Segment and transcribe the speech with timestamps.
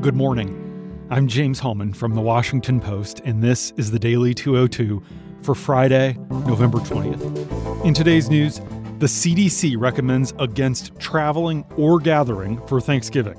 [0.00, 1.06] Good morning.
[1.10, 5.02] I'm James Hohmann from the Washington Post, and this is the Daily 202
[5.42, 7.84] for Friday, November 20th.
[7.84, 8.60] In today's news,
[8.98, 13.36] the CDC recommends against traveling or gathering for Thanksgiving.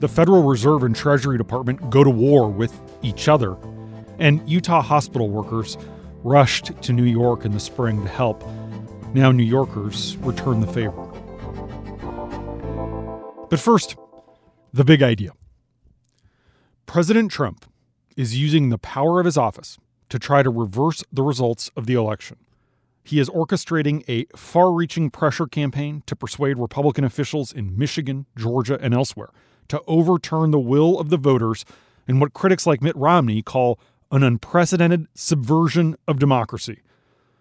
[0.00, 2.72] The Federal Reserve and Treasury Department go to war with
[3.02, 3.58] each other,
[4.18, 5.76] and Utah hospital workers
[6.24, 8.42] rushed to New York in the spring to help.
[9.12, 11.02] Now, New Yorkers return the favor.
[13.50, 13.96] But first,
[14.72, 15.32] the big idea.
[16.92, 17.64] President Trump
[18.18, 19.78] is using the power of his office
[20.10, 22.36] to try to reverse the results of the election.
[23.02, 28.78] He is orchestrating a far reaching pressure campaign to persuade Republican officials in Michigan, Georgia,
[28.78, 29.30] and elsewhere
[29.68, 31.64] to overturn the will of the voters
[32.06, 36.82] in what critics like Mitt Romney call an unprecedented subversion of democracy.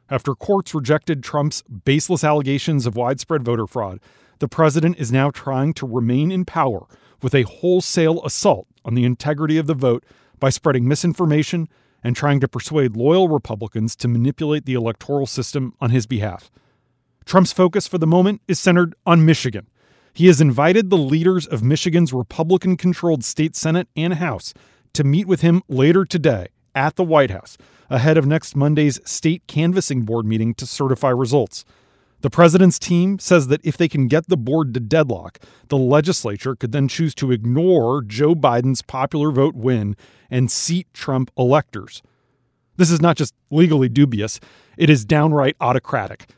[0.10, 4.00] After courts rejected Trump's baseless allegations of widespread voter fraud,
[4.40, 6.86] the president is now trying to remain in power
[7.22, 10.04] with a wholesale assault on the integrity of the vote
[10.40, 11.68] by spreading misinformation
[12.04, 16.50] and trying to persuade loyal Republicans to manipulate the electoral system on his behalf.
[17.26, 19.68] Trump's focus for the moment is centered on Michigan.
[20.14, 24.54] He has invited the leaders of Michigan's Republican controlled state Senate and House
[24.94, 27.58] to meet with him later today at the White House
[27.90, 31.64] ahead of next Monday's state canvassing board meeting to certify results.
[32.22, 36.56] The president's team says that if they can get the board to deadlock, the legislature
[36.56, 39.96] could then choose to ignore Joe Biden's popular vote win
[40.30, 42.04] and seat Trump electors.
[42.78, 44.40] This is not just legally dubious,
[44.78, 46.30] it is downright autocratic.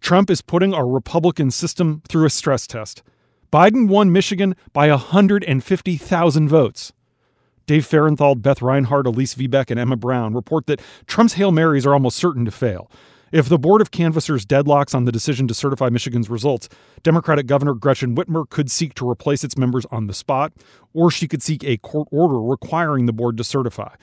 [0.00, 3.02] Trump is putting our Republican system through a stress test.
[3.52, 6.92] Biden won Michigan by 150,000 votes.
[7.66, 11.92] Dave Fahrenthold, Beth Reinhard, Elise Viebeck, and Emma Brown report that Trump's Hail Marys are
[11.92, 12.90] almost certain to fail.
[13.32, 16.68] If the Board of Canvassers deadlocks on the decision to certify Michigan's results,
[17.02, 20.52] Democratic Governor Gretchen Whitmer could seek to replace its members on the spot,
[20.92, 23.94] or she could seek a court order requiring the board to certify.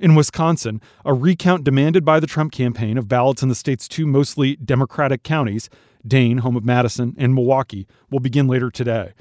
[0.00, 4.04] In Wisconsin, a recount demanded by the Trump campaign of ballots in the state's two
[4.04, 5.70] mostly Democratic counties,
[6.04, 9.12] Dane, home of Madison, and Milwaukee, will begin later today.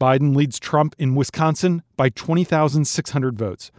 [0.00, 3.70] Biden leads Trump in Wisconsin by 20,600 votes.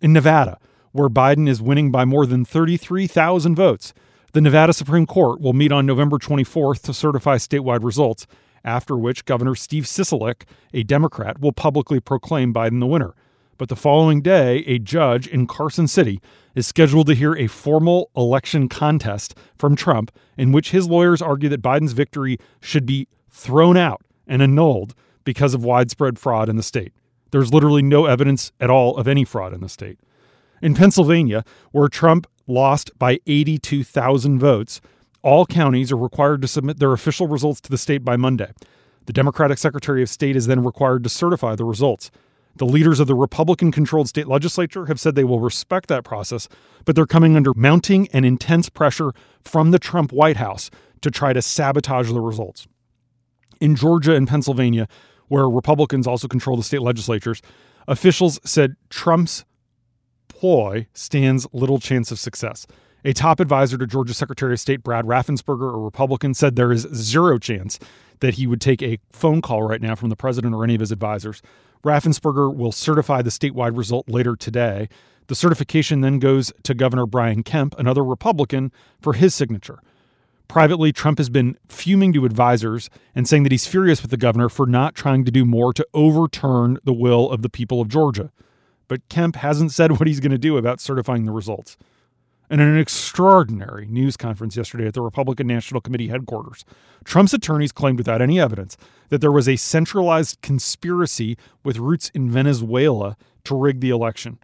[0.00, 0.58] In Nevada,
[0.92, 3.92] where Biden is winning by more than 33,000 votes,
[4.32, 8.26] the Nevada Supreme Court will meet on November 24th to certify statewide results,
[8.64, 10.42] after which Governor Steve Sisolak,
[10.72, 13.14] a Democrat, will publicly proclaim Biden the winner.
[13.58, 16.20] But the following day, a judge in Carson City
[16.54, 21.48] is scheduled to hear a formal election contest from Trump in which his lawyers argue
[21.48, 26.62] that Biden's victory should be thrown out and annulled because of widespread fraud in the
[26.62, 26.92] state.
[27.32, 29.98] There's literally no evidence at all of any fraud in the state.
[30.62, 34.80] In Pennsylvania, where Trump lost by 82,000 votes,
[35.22, 38.52] all counties are required to submit their official results to the state by Monday.
[39.06, 42.10] The Democratic Secretary of State is then required to certify the results.
[42.56, 46.48] The leaders of the Republican controlled state legislature have said they will respect that process,
[46.84, 49.12] but they're coming under mounting and intense pressure
[49.42, 52.66] from the Trump White House to try to sabotage the results.
[53.60, 54.88] In Georgia and Pennsylvania,
[55.28, 57.40] where Republicans also control the state legislatures,
[57.86, 59.44] officials said Trump's
[60.40, 62.66] ploy stands little chance of success.
[63.04, 66.88] A top advisor to Georgia Secretary of State Brad Raffensperger, a Republican, said there is
[66.94, 67.78] zero chance
[68.20, 70.80] that he would take a phone call right now from the president or any of
[70.80, 71.42] his advisors.
[71.84, 74.88] Raffensperger will certify the statewide result later today.
[75.26, 79.80] The certification then goes to Governor Brian Kemp, another Republican, for his signature.
[80.48, 84.48] Privately, Trump has been fuming to advisors and saying that he's furious with the governor
[84.48, 88.30] for not trying to do more to overturn the will of the people of Georgia
[88.90, 91.76] but Kemp hasn't said what he's going to do about certifying the results.
[92.50, 96.64] And in an extraordinary news conference yesterday at the Republican National Committee headquarters,
[97.04, 98.76] Trump's attorneys claimed without any evidence
[99.10, 104.40] that there was a centralized conspiracy with roots in Venezuela to rig the election.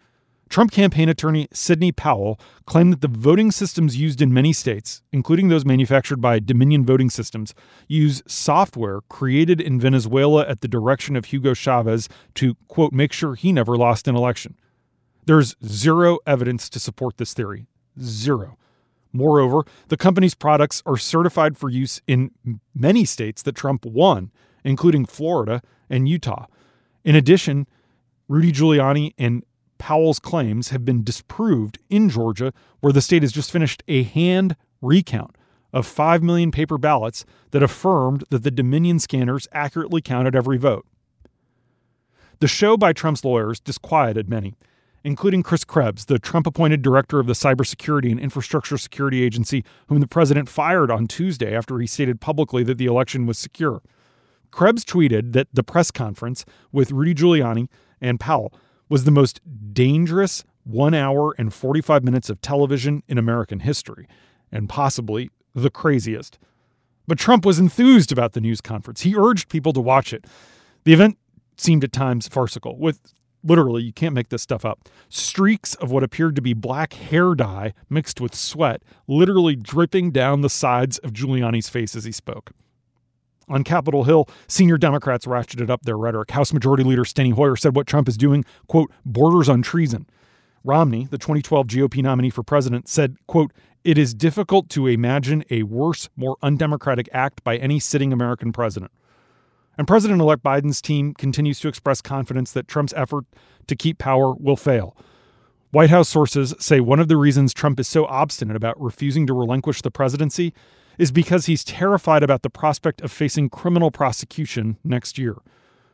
[0.49, 5.49] Trump campaign attorney Sidney Powell claimed that the voting systems used in many states, including
[5.49, 7.53] those manufactured by Dominion Voting Systems,
[7.89, 13.35] use software created in Venezuela at the direction of Hugo Chavez to, quote, make sure
[13.35, 14.57] he never lost an election.
[15.27, 17.67] There's zero evidence to support this theory.
[18.01, 18.57] Zero.
[19.13, 22.31] Moreover, the company's products are certified for use in
[22.75, 24.31] many states that Trump won,
[24.63, 26.47] including Florida and Utah.
[27.05, 27.67] In addition,
[28.29, 29.43] Rudy Giuliani and
[29.79, 34.57] Powell's claims have been disproved in Georgia, where the state has just finished a hand
[34.81, 35.37] recount
[35.73, 40.87] of 5 million paper ballots that affirmed that the Dominion scanners accurately counted every vote.
[42.39, 44.57] The show by Trump's lawyers disquieted many,
[45.05, 50.01] including Chris Krebs, the Trump appointed director of the Cybersecurity and Infrastructure Security Agency, whom
[50.01, 53.83] the president fired on Tuesday after he stated publicly that the election was secure.
[54.51, 57.69] Krebs tweeted that the press conference with Rudy Giuliani
[58.01, 58.53] and Powell
[58.89, 59.41] was the most
[59.73, 64.07] dangerous one hour and 45 minutes of television in American history,
[64.51, 66.39] and possibly the craziest.
[67.07, 69.03] But Trump was enthused about the news conference.
[69.03, 70.27] He urged people to watch it.
[70.85, 71.19] The event
[71.57, 73.01] seemed at times farcical, with
[73.45, 77.35] literally, you can't make this stuff up, streaks of what appeared to be black hair
[77.35, 82.51] dye mixed with sweat literally dripping down the sides of Giuliani's face as he spoke.
[83.49, 86.33] On Capitol Hill, senior Democrats ratcheted up their rhetoric.
[86.33, 90.07] House Majority Leader Steny Hoyer said what Trump is doing, quote, borders on treason.
[90.65, 93.53] Romney, the 2012 GOP nominee for president, said, quote,
[93.85, 98.91] it is difficult to imagine a worse, more undemocratic act by any sitting American president.
[99.79, 103.27] And President elect Biden's team continues to express confidence that Trump's effort
[103.69, 104.97] to keep power will fail.
[105.71, 109.35] White House sources say one of the reasons Trump is so obstinate about refusing to
[109.35, 110.53] relinquish the presidency
[110.99, 115.37] is because he's terrified about the prospect of facing criminal prosecution next year.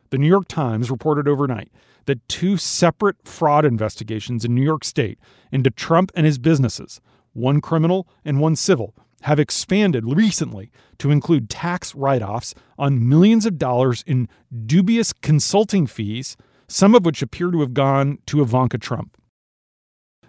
[0.09, 1.71] The New York Times reported overnight
[2.05, 5.17] that two separate fraud investigations in New York State
[5.51, 7.01] into Trump and his businesses,
[7.33, 13.45] one criminal and one civil, have expanded recently to include tax write offs on millions
[13.45, 14.27] of dollars in
[14.65, 16.35] dubious consulting fees,
[16.67, 19.17] some of which appear to have gone to Ivanka Trump.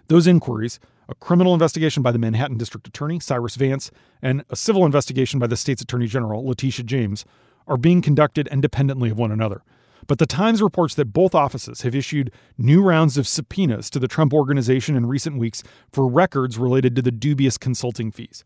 [0.07, 3.91] Those inquiries, a criminal investigation by the Manhattan District Attorney, Cyrus Vance,
[4.21, 7.25] and a civil investigation by the state's Attorney General, Letitia James,
[7.67, 9.63] are being conducted independently of one another.
[10.07, 14.07] But the Times reports that both offices have issued new rounds of subpoenas to the
[14.07, 18.43] Trump organization in recent weeks for records related to the dubious consulting fees.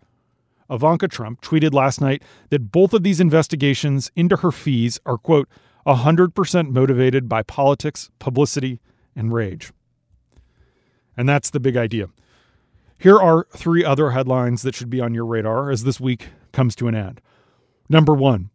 [0.69, 5.49] Ivanka Trump tweeted last night that both of these investigations into her fees are, quote,
[5.85, 8.79] 100% motivated by politics, publicity,
[9.15, 9.71] and rage.
[11.17, 12.07] And that's the big idea.
[13.01, 16.75] Here are three other headlines that should be on your radar as this week comes
[16.75, 17.21] to an end.
[17.87, 18.49] Number one,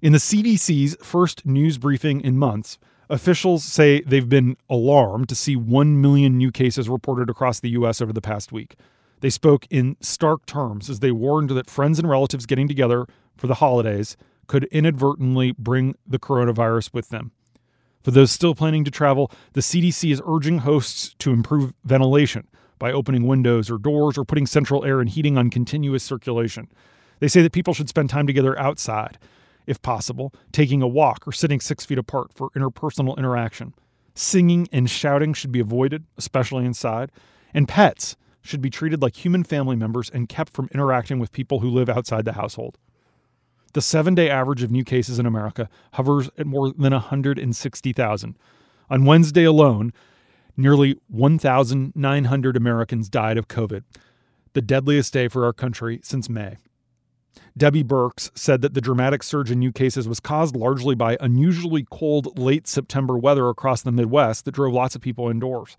[0.00, 2.78] in the CDC's first news briefing in months,
[3.10, 8.00] officials say they've been alarmed to see 1 million new cases reported across the U.S.
[8.00, 8.76] over the past week.
[9.20, 13.46] They spoke in stark terms as they warned that friends and relatives getting together for
[13.46, 14.16] the holidays
[14.46, 17.32] could inadvertently bring the coronavirus with them.
[18.02, 22.48] For those still planning to travel, the CDC is urging hosts to improve ventilation
[22.80, 26.66] by opening windows or doors or putting central air and heating on continuous circulation.
[27.20, 29.18] They say that people should spend time together outside,
[29.66, 33.74] if possible, taking a walk or sitting six feet apart for interpersonal interaction.
[34.14, 37.12] Singing and shouting should be avoided, especially inside.
[37.54, 41.60] And pets should be treated like human family members and kept from interacting with people
[41.60, 42.78] who live outside the household.
[43.74, 48.38] The seven day average of new cases in America hovers at more than 160,000.
[48.88, 49.92] On Wednesday alone,
[50.60, 53.82] Nearly 1,900 Americans died of COVID,
[54.52, 56.58] the deadliest day for our country since May.
[57.56, 61.86] Debbie Birx said that the dramatic surge in new cases was caused largely by unusually
[61.90, 65.78] cold late September weather across the Midwest that drove lots of people indoors.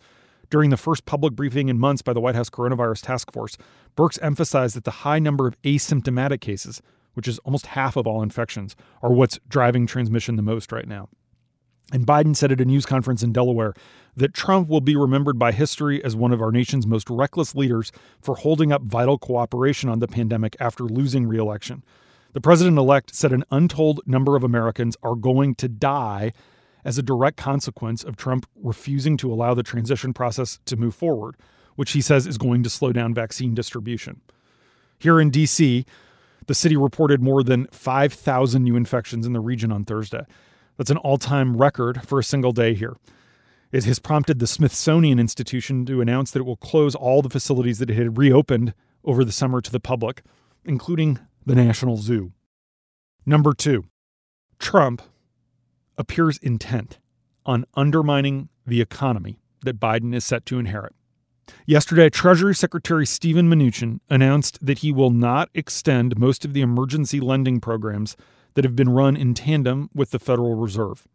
[0.49, 3.59] During the first public briefing in months by the White House Coronavirus Task Force,
[3.95, 6.81] Birx emphasized that the high number of asymptomatic cases,
[7.13, 11.07] which is almost half of all infections, are what's driving transmission the most right now.
[11.91, 13.73] And Biden said at a news conference in Delaware
[14.15, 17.91] that Trump will be remembered by history as one of our nation's most reckless leaders
[18.21, 21.83] for holding up vital cooperation on the pandemic after losing reelection.
[22.33, 26.31] The president elect said an untold number of Americans are going to die
[26.83, 31.35] as a direct consequence of Trump refusing to allow the transition process to move forward,
[31.75, 34.21] which he says is going to slow down vaccine distribution.
[34.97, 35.85] Here in D.C.,
[36.47, 40.25] the city reported more than 5,000 new infections in the region on Thursday.
[40.81, 42.97] That's an all time record for a single day here.
[43.71, 47.77] It has prompted the Smithsonian Institution to announce that it will close all the facilities
[47.77, 48.73] that it had reopened
[49.03, 50.23] over the summer to the public,
[50.65, 52.31] including the National Zoo.
[53.27, 53.85] Number two,
[54.57, 55.03] Trump
[55.99, 56.97] appears intent
[57.45, 60.95] on undermining the economy that Biden is set to inherit.
[61.67, 67.19] Yesterday, Treasury Secretary Steven Mnuchin announced that he will not extend most of the emergency
[67.19, 68.17] lending programs
[68.53, 71.07] that have been run in tandem with the Federal Reserve.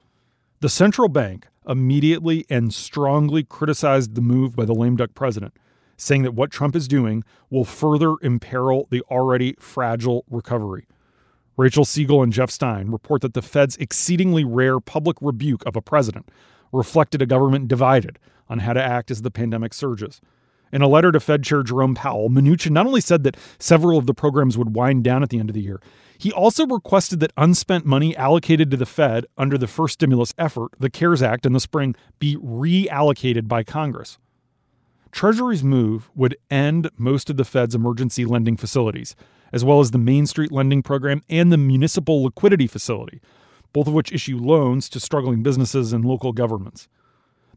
[0.61, 5.55] The central bank immediately and strongly criticized the move by the lame duck president,
[5.97, 10.87] saying that what Trump is doing will further imperil the already fragile recovery.
[11.57, 15.83] Rachel Siegel and Jeff Stein report that the Fed's exceedingly rare public rebuke of a
[15.83, 16.29] president
[16.73, 20.21] reflected a government divided on how to act as the pandemic surges.
[20.73, 24.07] In a letter to Fed Chair Jerome Powell, Mnuchin not only said that several of
[24.07, 25.81] the programs would wind down at the end of the year,
[26.19, 30.73] he also requested that unspent money allocated to the Fed under the first stimulus effort,
[30.79, 34.19] the CARES Act in the spring, be reallocated by Congress.
[35.13, 39.17] Treasury's move would end most of the Fed's emergency lending facilities,
[39.53, 43.21] as well as the Main Street lending program and the Municipal Liquidity Facility,
[43.73, 46.89] both of which issue loans to struggling businesses and local governments.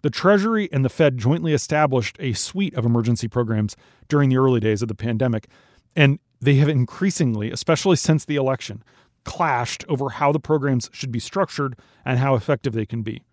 [0.01, 3.75] The Treasury and the Fed jointly established a suite of emergency programs
[4.07, 5.47] during the early days of the pandemic,
[5.95, 8.83] and they have increasingly, especially since the election,
[9.23, 13.23] clashed over how the programs should be structured and how effective they can be.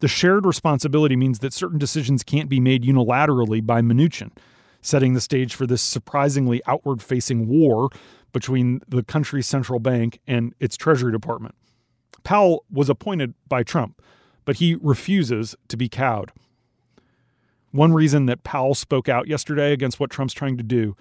[0.00, 4.32] The shared responsibility means that certain decisions can't be made unilaterally by Mnuchin,
[4.80, 7.88] setting the stage for this surprisingly outward facing war
[8.32, 11.54] between the country's central bank and its Treasury Department.
[12.24, 14.02] Powell was appointed by Trump,
[14.44, 16.32] but he refuses to be cowed.
[17.70, 20.96] One reason that Powell spoke out yesterday against what Trump's trying to do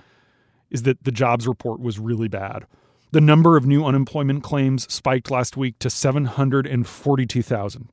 [0.71, 2.65] is that the jobs report was really bad.
[3.11, 7.89] The number of new unemployment claims spiked last week to 742,000.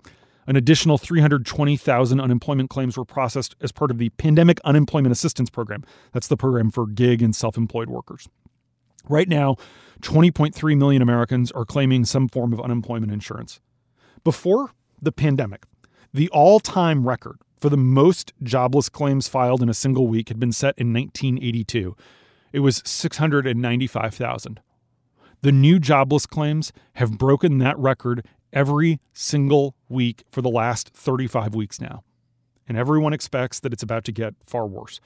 [0.46, 5.84] An additional 320,000 unemployment claims were processed as part of the Pandemic Unemployment Assistance Program.
[6.12, 8.28] That's the program for gig and self employed workers.
[9.08, 9.56] Right now,
[10.00, 13.60] 20.3 million Americans are claiming some form of unemployment insurance.
[14.24, 14.70] Before
[15.02, 15.64] the pandemic,
[16.14, 20.38] the all time record for the most jobless claims filed in a single week had
[20.38, 21.96] been set in 1982.
[22.52, 24.60] It was 695,000.
[25.42, 31.54] The new jobless claims have broken that record every single week for the last 35
[31.54, 32.02] weeks now.
[32.66, 35.00] And everyone expects that it's about to get far worse.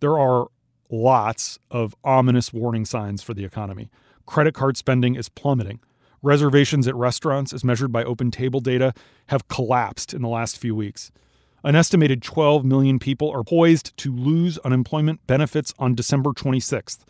[0.00, 0.46] There are
[0.90, 3.90] lots of ominous warning signs for the economy.
[4.24, 5.80] Credit card spending is plummeting.
[6.22, 8.92] Reservations at restaurants, as measured by OpenTable data,
[9.26, 11.10] have collapsed in the last few weeks.
[11.66, 17.00] An estimated 12 million people are poised to lose unemployment benefits on December 26th,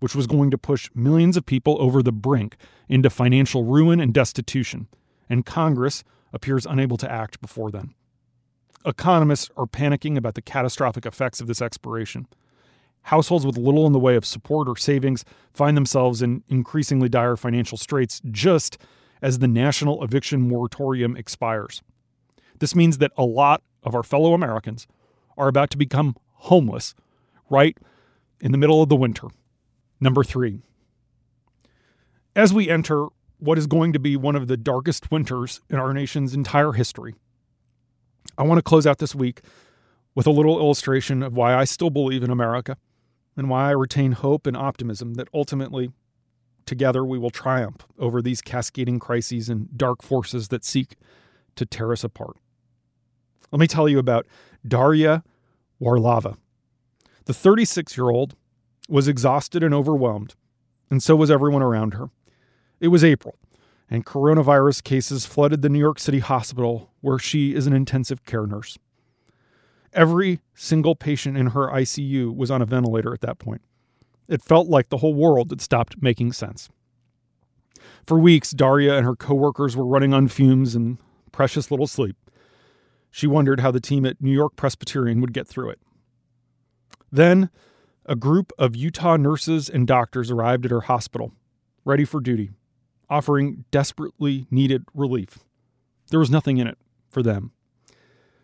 [0.00, 2.56] which was going to push millions of people over the brink
[2.88, 4.88] into financial ruin and destitution,
[5.28, 6.02] and Congress
[6.32, 7.94] appears unable to act before then.
[8.84, 12.26] Economists are panicking about the catastrophic effects of this expiration.
[13.02, 15.24] Households with little in the way of support or savings
[15.54, 18.76] find themselves in increasingly dire financial straits just
[19.22, 21.80] as the national eviction moratorium expires.
[22.58, 24.86] This means that a lot of our fellow Americans
[25.36, 26.94] are about to become homeless
[27.48, 27.76] right
[28.40, 29.28] in the middle of the winter.
[30.00, 30.60] Number three,
[32.34, 33.06] as we enter
[33.38, 37.14] what is going to be one of the darkest winters in our nation's entire history,
[38.38, 39.42] I want to close out this week
[40.14, 42.76] with a little illustration of why I still believe in America
[43.36, 45.90] and why I retain hope and optimism that ultimately,
[46.66, 50.96] together, we will triumph over these cascading crises and dark forces that seek
[51.56, 52.36] to tear us apart.
[53.52, 54.26] Let me tell you about
[54.66, 55.24] Daria
[55.80, 56.36] Warlava.
[57.24, 58.34] The 36 year old
[58.88, 60.34] was exhausted and overwhelmed,
[60.90, 62.10] and so was everyone around her.
[62.80, 63.36] It was April,
[63.88, 68.46] and coronavirus cases flooded the New York City hospital where she is an intensive care
[68.46, 68.78] nurse.
[69.92, 73.62] Every single patient in her ICU was on a ventilator at that point.
[74.28, 76.68] It felt like the whole world had stopped making sense.
[78.06, 80.98] For weeks, Daria and her coworkers were running on fumes and
[81.32, 82.16] precious little sleep.
[83.10, 85.80] She wondered how the team at New York Presbyterian would get through it.
[87.10, 87.50] Then,
[88.06, 91.32] a group of Utah nurses and doctors arrived at her hospital,
[91.84, 92.50] ready for duty,
[93.08, 95.38] offering desperately needed relief.
[96.10, 97.52] There was nothing in it for them.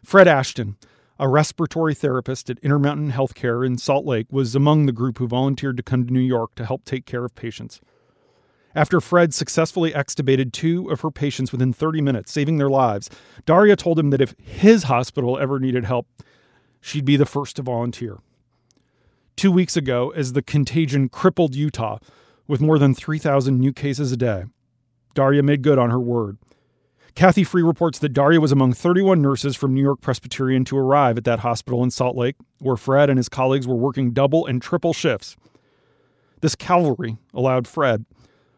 [0.04, 0.76] Fred Ashton,
[1.18, 5.76] a respiratory therapist at Intermountain Healthcare in Salt Lake, was among the group who volunteered
[5.76, 7.80] to come to New York to help take care of patients.
[8.76, 13.08] After Fred successfully extubated two of her patients within 30 minutes, saving their lives,
[13.46, 16.06] Daria told him that if his hospital ever needed help,
[16.78, 18.18] she'd be the first to volunteer.
[19.34, 21.98] Two weeks ago, as the contagion crippled Utah
[22.46, 24.44] with more than 3,000 new cases a day,
[25.14, 26.36] Daria made good on her word.
[27.14, 31.16] Cathy Free reports that Daria was among 31 nurses from New York Presbyterian to arrive
[31.16, 34.60] at that hospital in Salt Lake, where Fred and his colleagues were working double and
[34.60, 35.34] triple shifts.
[36.42, 38.04] This cavalry allowed Fred,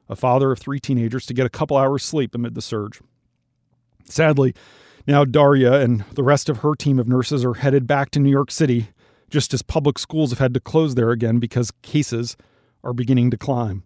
[0.09, 3.01] a father of three teenagers, to get a couple hours sleep amid the surge.
[4.05, 4.55] Sadly,
[5.07, 8.31] now Daria and the rest of her team of nurses are headed back to New
[8.31, 8.89] York City,
[9.31, 12.37] just as public schools have had to close there again because cases
[12.83, 13.85] are beginning to climb.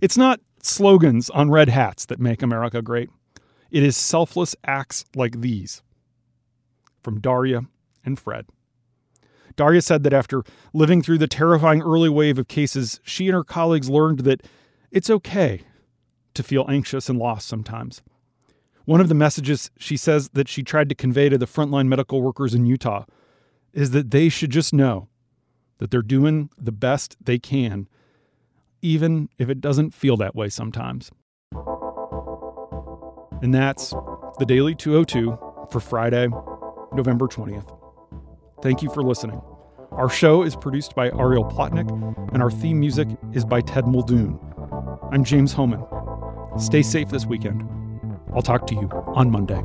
[0.00, 3.10] It's not slogans on red hats that make America great.
[3.70, 5.82] It is selfless acts like these.
[7.02, 7.62] From Daria
[8.04, 8.46] and Fred.
[9.56, 13.44] Daria said that after living through the terrifying early wave of cases, she and her
[13.44, 14.42] colleagues learned that
[14.90, 15.62] it's okay
[16.34, 18.02] to feel anxious and lost sometimes.
[18.84, 22.22] One of the messages she says that she tried to convey to the frontline medical
[22.22, 23.04] workers in Utah
[23.72, 25.08] is that they should just know
[25.78, 27.88] that they're doing the best they can,
[28.80, 31.10] even if it doesn't feel that way sometimes.
[33.42, 33.90] And that's
[34.38, 35.38] the Daily 202
[35.70, 36.28] for Friday,
[36.92, 37.76] November 20th.
[38.62, 39.40] Thank you for listening.
[39.92, 41.88] Our show is produced by Ariel Plotnick,
[42.32, 44.38] and our theme music is by Ted Muldoon.
[45.10, 45.84] I'm James Hohmann.
[46.58, 47.66] Stay safe this weekend.
[48.34, 49.62] I'll talk to you on Monday.